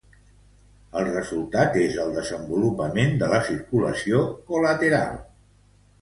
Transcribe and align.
El 1.01 1.05
resultat 1.09 1.77
és 1.83 1.99
el 2.05 2.09
desenvolupament 2.17 3.15
de 3.25 3.29
la 3.35 3.43
circulació 3.51 4.23
col·lateral. 4.49 5.25